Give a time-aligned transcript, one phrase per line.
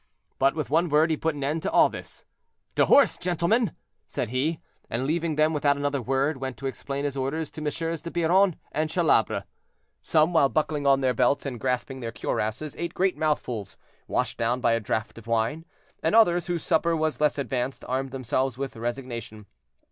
[0.39, 2.25] But with one word he put an end to all this:
[2.73, 3.73] "To horse, gentlemen,"
[4.07, 8.01] said he; and leaving them without another word, went to explain his orders to MM.
[8.01, 9.43] de Biron and Chalabre.
[10.01, 13.77] Some, while buckling on their belts and grasping their cuirasses, ate great mouthfuls,
[14.07, 15.65] washed down by a draught of wine;
[16.01, 19.45] and others, whose supper was less advanced, armed themselves with resignation.